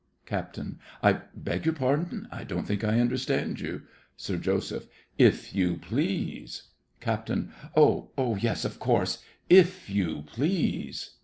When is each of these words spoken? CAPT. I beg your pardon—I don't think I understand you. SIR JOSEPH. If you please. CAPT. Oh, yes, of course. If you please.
CAPT. 0.25 0.57
I 1.03 1.21
beg 1.35 1.63
your 1.63 1.75
pardon—I 1.75 2.43
don't 2.43 2.63
think 2.65 2.83
I 2.83 2.99
understand 2.99 3.59
you. 3.59 3.83
SIR 4.17 4.37
JOSEPH. 4.37 4.87
If 5.19 5.53
you 5.53 5.77
please. 5.77 6.69
CAPT. 7.01 7.29
Oh, 7.75 8.35
yes, 8.41 8.65
of 8.65 8.79
course. 8.79 9.21
If 9.47 9.91
you 9.91 10.23
please. 10.25 11.11